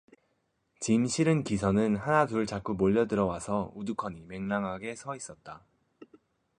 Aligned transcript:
짐 0.79 1.05
실은 1.05 1.43
기선은 1.43 1.95
하나둘 1.95 2.47
자꾸 2.47 2.73
몰려들어 2.73 3.27
와서 3.27 3.71
우두커니 3.75 4.21
맹랑하게 4.23 4.95
서 4.95 5.15
있었다. 5.15 5.63